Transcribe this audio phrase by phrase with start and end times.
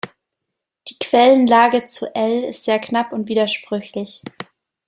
[0.89, 4.23] Die Quellenlage zu Ælle ist sehr knapp und widersprüchlich.